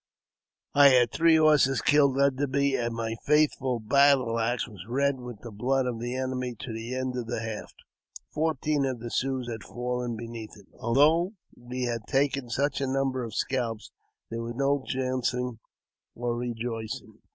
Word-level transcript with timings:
I 0.73 0.87
had 0.89 1.11
three 1.11 1.35
horses 1.35 1.79
killed 1.79 2.19
under 2.19 2.47
me, 2.47 2.75
and 2.75 2.95
my 2.95 3.15
faithful 3.23 3.79
battle 3.79 4.39
axe 4.39 4.67
was 4.67 4.83
red 4.89 5.19
with 5.19 5.41
the 5.41 5.51
blood 5.51 5.85
of 5.85 5.99
the 5.99 6.15
enemy 6.15 6.55
to 6.57 6.73
the 6.73 6.95
end 6.95 7.15
of 7.15 7.27
the 7.27 7.39
haft; 7.39 7.75
fourteen 8.33 8.83
of 8.83 8.99
the 8.99 9.11
Siouxs 9.11 9.47
had 9.47 9.61
fallen 9.63 10.17
beneath 10.17 10.57
it. 10.57 10.65
Although 10.79 11.33
we 11.55 11.83
had 11.83 12.07
taken 12.07 12.49
such 12.49 12.81
a 12.81 12.87
number 12.87 13.23
of 13.23 13.35
scalps, 13.35 13.91
there 14.31 14.41
was 14.41 14.55
no 14.55 14.83
dancing 14.91 15.59
or 16.15 16.35
rejoicing. 16.35 17.19